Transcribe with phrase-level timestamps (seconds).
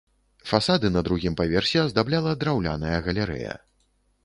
[0.51, 3.57] Фасады на другім паверсе аздабляла драўляная галерэя.